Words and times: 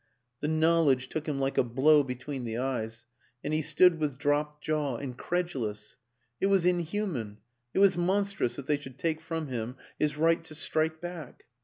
The 0.39 0.47
knowledge 0.47 1.09
took 1.09 1.27
him 1.27 1.39
like 1.39 1.59
a 1.59 1.63
blow 1.63 2.01
between 2.01 2.43
the 2.43 2.57
eyes, 2.57 3.05
and 3.43 3.53
he 3.53 3.61
stood 3.61 3.99
with 3.99 4.17
dropped 4.17 4.63
jaw, 4.63 4.97
incredulous 4.97 5.97
it 6.39 6.47
was 6.47 6.65
inhuman, 6.65 7.37
it 7.75 7.77
was 7.77 7.95
monstrous 7.95 8.55
that 8.55 8.65
they 8.65 8.77
should 8.77 8.97
take 8.97 9.21
from 9.21 9.49
him 9.49 9.75
his 9.99 10.17
right 10.17 10.43
to 10.45 10.55
strike 10.55 11.01
back. 11.01 11.43